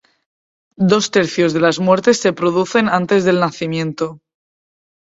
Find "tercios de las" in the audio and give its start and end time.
1.11-1.77